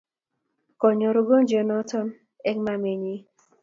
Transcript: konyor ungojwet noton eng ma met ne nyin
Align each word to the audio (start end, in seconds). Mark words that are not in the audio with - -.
konyor 0.79 1.15
ungojwet 1.19 1.65
noton 1.67 2.07
eng 2.49 2.59
ma 2.65 2.73
met 2.81 2.83
ne 2.83 2.93
nyin 3.03 3.21